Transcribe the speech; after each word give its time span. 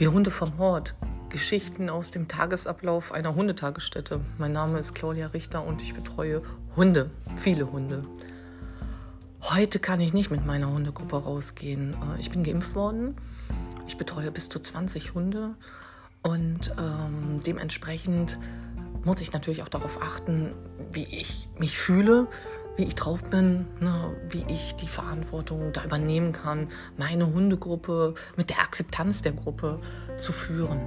Wir 0.00 0.14
Hunde 0.14 0.30
vom 0.30 0.56
Hort. 0.56 0.94
Geschichten 1.28 1.90
aus 1.90 2.10
dem 2.10 2.26
Tagesablauf 2.26 3.12
einer 3.12 3.34
Hundetagesstätte. 3.34 4.22
Mein 4.38 4.54
Name 4.54 4.78
ist 4.78 4.94
Claudia 4.94 5.26
Richter 5.26 5.62
und 5.62 5.82
ich 5.82 5.92
betreue 5.92 6.40
Hunde, 6.74 7.10
viele 7.36 7.70
Hunde. 7.70 8.06
Heute 9.42 9.78
kann 9.78 10.00
ich 10.00 10.14
nicht 10.14 10.30
mit 10.30 10.46
meiner 10.46 10.72
Hundegruppe 10.72 11.22
rausgehen. 11.22 11.92
Äh, 11.92 12.18
ich 12.18 12.30
bin 12.30 12.44
geimpft 12.44 12.74
worden. 12.74 13.14
Ich 13.86 13.98
betreue 13.98 14.30
bis 14.30 14.48
zu 14.48 14.58
20 14.58 15.12
Hunde 15.12 15.54
und 16.22 16.74
ähm, 16.78 17.38
dementsprechend 17.46 18.38
muss 19.04 19.20
ich 19.20 19.32
natürlich 19.32 19.62
auch 19.62 19.68
darauf 19.68 20.00
achten, 20.02 20.52
wie 20.92 21.04
ich 21.04 21.48
mich 21.58 21.78
fühle, 21.78 22.28
wie 22.76 22.84
ich 22.84 22.94
drauf 22.94 23.24
bin, 23.24 23.66
ne, 23.80 24.16
wie 24.28 24.44
ich 24.48 24.74
die 24.76 24.88
Verantwortung 24.88 25.72
da 25.72 25.84
übernehmen 25.84 26.32
kann, 26.32 26.68
meine 26.96 27.26
Hundegruppe 27.26 28.14
mit 28.36 28.50
der 28.50 28.60
Akzeptanz 28.60 29.22
der 29.22 29.32
Gruppe 29.32 29.80
zu 30.16 30.32
führen. 30.32 30.80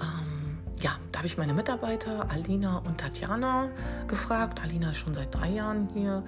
Ähm, 0.00 0.58
ja, 0.80 0.98
da 1.10 1.18
habe 1.18 1.26
ich 1.26 1.38
meine 1.38 1.54
Mitarbeiter 1.54 2.30
Alina 2.30 2.78
und 2.78 2.98
Tatjana 2.98 3.70
gefragt. 4.08 4.62
Alina 4.62 4.90
ist 4.90 4.98
schon 4.98 5.14
seit 5.14 5.34
drei 5.34 5.50
Jahren 5.50 5.88
hier 5.94 6.24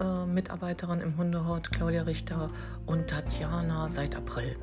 äh, 0.00 0.26
Mitarbeiterin 0.26 1.00
im 1.00 1.16
Hundehort, 1.16 1.72
Claudia 1.72 2.02
Richter 2.02 2.50
und 2.86 3.08
Tatjana 3.08 3.88
seit 3.88 4.16
April. 4.16 4.56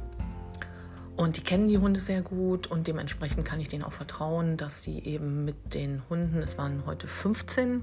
Und 1.24 1.38
die 1.38 1.42
kennen 1.42 1.70
die 1.70 1.78
Hunde 1.78 2.02
sehr 2.02 2.22
gut 2.22 2.68
und 2.68 2.86
dementsprechend 2.86 3.46
kann 3.46 3.58
ich 3.62 3.70
denen 3.70 3.86
auch 3.86 3.94
vertrauen, 3.94 4.58
dass 4.58 4.84
sie 4.84 5.00
eben 5.00 5.46
mit 5.46 5.74
den 5.74 6.02
Hunden, 6.10 6.40
es 6.40 6.58
waren 6.58 6.86
heute 6.86 7.08
15, 7.08 7.82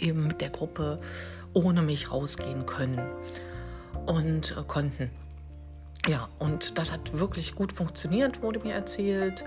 eben 0.00 0.26
mit 0.26 0.40
der 0.40 0.50
Gruppe 0.50 1.00
ohne 1.54 1.80
mich 1.82 2.10
rausgehen 2.10 2.66
können 2.66 2.98
und 4.04 4.56
äh, 4.56 4.64
konnten. 4.66 5.12
Ja, 6.08 6.28
und 6.40 6.76
das 6.76 6.90
hat 6.90 7.16
wirklich 7.16 7.54
gut 7.54 7.72
funktioniert, 7.72 8.42
wurde 8.42 8.58
mir 8.58 8.74
erzählt. 8.74 9.44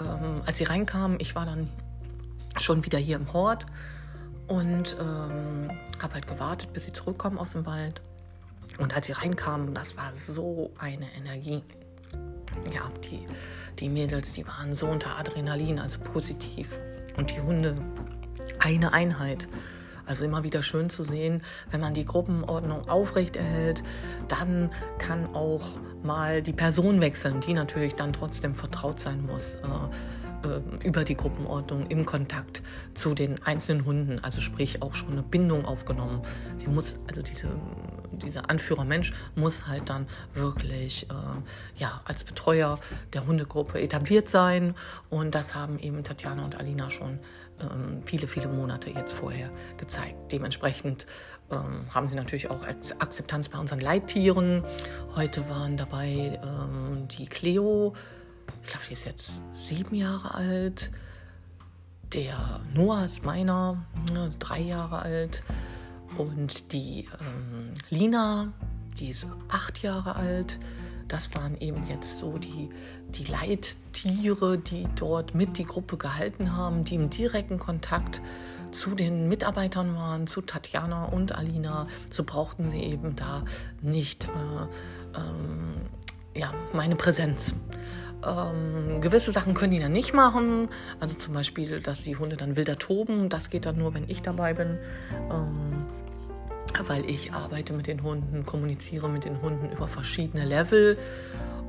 Ähm, 0.00 0.42
als 0.46 0.58
sie 0.58 0.64
reinkamen, 0.64 1.18
ich 1.18 1.34
war 1.34 1.44
dann 1.44 1.68
schon 2.56 2.84
wieder 2.84 3.00
hier 3.00 3.16
im 3.16 3.32
Hort 3.32 3.66
und 4.46 4.96
ähm, 5.00 5.72
habe 6.00 6.14
halt 6.14 6.28
gewartet, 6.28 6.72
bis 6.72 6.84
sie 6.84 6.92
zurückkommen 6.92 7.36
aus 7.36 7.50
dem 7.50 7.66
Wald. 7.66 8.00
Und 8.78 8.94
als 8.94 9.08
sie 9.08 9.12
reinkamen, 9.14 9.74
das 9.74 9.96
war 9.96 10.14
so 10.14 10.70
eine 10.78 11.12
Energie 11.16 11.64
ja, 12.72 12.82
die, 13.04 13.26
die 13.78 13.88
Mädels, 13.88 14.32
die 14.32 14.46
waren 14.46 14.74
so 14.74 14.86
unter 14.86 15.18
Adrenalin, 15.18 15.78
also 15.78 16.00
positiv. 16.00 16.68
Und 17.16 17.30
die 17.34 17.40
Hunde, 17.40 17.76
eine 18.58 18.92
Einheit. 18.92 19.48
Also 20.06 20.24
immer 20.24 20.42
wieder 20.42 20.62
schön 20.62 20.88
zu 20.88 21.02
sehen, 21.02 21.42
wenn 21.70 21.80
man 21.80 21.92
die 21.92 22.06
Gruppenordnung 22.06 22.88
aufrecht 22.88 23.36
erhält, 23.36 23.82
dann 24.28 24.70
kann 24.96 25.34
auch 25.34 25.72
mal 26.02 26.40
die 26.40 26.54
Person 26.54 27.02
wechseln, 27.02 27.40
die 27.40 27.52
natürlich 27.52 27.94
dann 27.94 28.14
trotzdem 28.14 28.54
vertraut 28.54 28.98
sein 29.00 29.26
muss. 29.26 29.56
Äh, 29.56 29.68
äh, 30.44 30.86
über 30.86 31.04
die 31.04 31.16
Gruppenordnung 31.16 31.86
im 31.88 32.04
Kontakt 32.04 32.62
zu 32.94 33.14
den 33.14 33.42
einzelnen 33.42 33.84
Hunden, 33.84 34.18
also 34.20 34.40
sprich 34.40 34.82
auch 34.82 34.94
schon 34.94 35.12
eine 35.12 35.22
Bindung 35.22 35.64
aufgenommen. 35.64 36.22
Sie 36.58 36.68
muss, 36.68 36.98
also 37.08 37.22
diese, 37.22 37.48
dieser 38.12 38.48
Anführermensch 38.50 39.12
muss 39.34 39.66
halt 39.66 39.88
dann 39.90 40.06
wirklich 40.34 41.08
äh, 41.10 41.14
ja, 41.76 42.00
als 42.04 42.24
Betreuer 42.24 42.78
der 43.12 43.26
Hundegruppe 43.26 43.80
etabliert 43.80 44.28
sein 44.28 44.74
und 45.10 45.34
das 45.34 45.54
haben 45.54 45.78
eben 45.78 46.04
Tatjana 46.04 46.44
und 46.44 46.56
Alina 46.58 46.90
schon 46.90 47.18
ähm, 47.60 48.02
viele, 48.04 48.26
viele 48.26 48.48
Monate 48.48 48.90
jetzt 48.90 49.12
vorher 49.12 49.50
gezeigt. 49.76 50.32
Dementsprechend 50.32 51.06
ähm, 51.50 51.86
haben 51.90 52.08
sie 52.08 52.16
natürlich 52.16 52.50
auch 52.50 52.62
Akzeptanz 52.62 53.48
bei 53.48 53.58
unseren 53.58 53.80
Leittieren. 53.80 54.62
Heute 55.14 55.48
waren 55.48 55.76
dabei 55.76 56.38
ähm, 56.42 57.08
die 57.08 57.26
Cleo, 57.26 57.94
glaube, 58.68 58.84
die 58.86 58.92
ist 58.92 59.04
jetzt 59.04 59.40
sieben 59.52 59.94
Jahre 59.94 60.34
alt. 60.34 60.90
Der 62.12 62.60
Noah 62.74 63.04
ist 63.04 63.24
meiner, 63.24 63.84
ne, 64.12 64.30
drei 64.38 64.60
Jahre 64.60 65.00
alt. 65.00 65.42
Und 66.16 66.72
die 66.72 67.08
ähm, 67.20 67.72
Lina, 67.90 68.52
die 68.98 69.10
ist 69.10 69.26
acht 69.48 69.82
Jahre 69.82 70.16
alt. 70.16 70.58
Das 71.06 71.34
waren 71.34 71.58
eben 71.60 71.86
jetzt 71.88 72.18
so 72.18 72.38
die, 72.38 72.68
die 73.08 73.24
Leittiere, 73.24 74.58
die 74.58 74.86
dort 74.94 75.34
mit 75.34 75.58
die 75.58 75.64
Gruppe 75.64 75.96
gehalten 75.96 76.54
haben, 76.54 76.84
die 76.84 76.96
im 76.96 77.08
direkten 77.08 77.58
Kontakt 77.58 78.20
zu 78.70 78.94
den 78.94 79.28
Mitarbeitern 79.28 79.94
waren, 79.94 80.26
zu 80.26 80.42
Tatjana 80.42 81.06
und 81.06 81.34
Alina. 81.34 81.88
So 82.10 82.24
brauchten 82.24 82.68
sie 82.68 82.80
eben 82.82 83.16
da 83.16 83.44
nicht 83.80 84.26
äh, 84.26 85.18
ähm, 85.18 85.76
ja, 86.36 86.52
meine 86.72 86.96
Präsenz. 86.96 87.54
Ähm, 88.26 89.00
gewisse 89.00 89.32
Sachen 89.32 89.54
können 89.54 89.72
die 89.72 89.78
dann 89.78 89.92
nicht 89.92 90.12
machen. 90.12 90.68
Also 91.00 91.14
zum 91.14 91.34
Beispiel, 91.34 91.80
dass 91.80 92.02
die 92.02 92.16
Hunde 92.16 92.36
dann 92.36 92.56
wilder 92.56 92.78
toben. 92.78 93.28
Das 93.28 93.50
geht 93.50 93.66
dann 93.66 93.78
nur, 93.78 93.94
wenn 93.94 94.08
ich 94.08 94.22
dabei 94.22 94.54
bin. 94.54 94.78
Ähm, 95.30 95.86
weil 96.86 97.08
ich 97.08 97.32
arbeite 97.32 97.72
mit 97.72 97.86
den 97.86 98.02
Hunden, 98.02 98.44
kommuniziere 98.44 99.08
mit 99.08 99.24
den 99.24 99.40
Hunden 99.40 99.70
über 99.70 99.88
verschiedene 99.88 100.44
Level. 100.44 100.98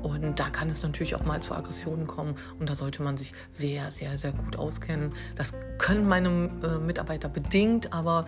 Und 0.01 0.39
da 0.39 0.49
kann 0.49 0.69
es 0.69 0.81
natürlich 0.81 1.15
auch 1.15 1.25
mal 1.25 1.41
zu 1.41 1.53
Aggressionen 1.53 2.07
kommen. 2.07 2.35
Und 2.59 2.69
da 2.69 2.75
sollte 2.75 3.03
man 3.03 3.17
sich 3.17 3.33
sehr, 3.49 3.91
sehr, 3.91 4.17
sehr 4.17 4.31
gut 4.31 4.55
auskennen. 4.55 5.13
Das 5.35 5.53
können 5.77 6.07
meine 6.07 6.49
äh, 6.63 6.77
Mitarbeiter 6.77 7.27
bedingt, 7.27 7.91
aber 7.91 8.25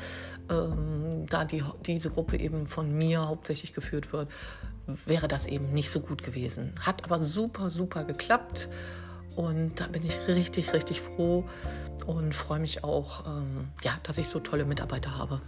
ähm, 0.49 1.25
da 1.29 1.45
die, 1.45 1.63
diese 1.85 2.09
Gruppe 2.09 2.37
eben 2.37 2.67
von 2.67 2.91
mir 2.97 3.27
hauptsächlich 3.27 3.73
geführt 3.73 4.11
wird, 4.11 4.27
wäre 5.05 5.27
das 5.27 5.45
eben 5.45 5.73
nicht 5.73 5.89
so 5.89 5.99
gut 5.99 6.23
gewesen. 6.23 6.73
Hat 6.81 7.03
aber 7.03 7.19
super, 7.19 7.69
super 7.69 8.03
geklappt. 8.03 8.69
Und 9.35 9.79
da 9.79 9.87
bin 9.87 10.05
ich 10.05 10.17
richtig, 10.27 10.73
richtig 10.73 11.01
froh 11.01 11.45
und 12.05 12.35
freue 12.35 12.59
mich 12.59 12.83
auch, 12.83 13.25
ähm, 13.25 13.69
ja, 13.83 13.97
dass 14.03 14.17
ich 14.17 14.27
so 14.27 14.39
tolle 14.39 14.65
Mitarbeiter 14.65 15.17
habe. 15.17 15.41